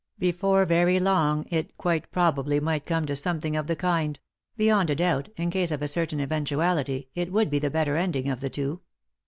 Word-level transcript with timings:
Before 0.17 0.65
very 0.65 0.99
long 0.99 1.45
it 1.51 1.77
quite 1.77 2.09
probably 2.11 2.59
might 2.59 2.87
come 2.87 3.05
to 3.05 3.15
something 3.15 3.55
of 3.55 3.67
the 3.67 3.75
kind— 3.75 4.19
beyond 4.57 4.89
a 4.89 4.95
doubt, 4.95 5.29
in 5.37 5.51
case 5.51 5.69
of 5.71 5.83
a 5.83 5.87
certain 5.87 6.19
eventuality, 6.19 7.09
it 7.13 7.31
would 7.31 7.51
be 7.51 7.59
the 7.59 7.69
better 7.69 7.95
ending 7.97 8.27
of 8.27 8.39
the 8.41 8.49
two. 8.49 8.81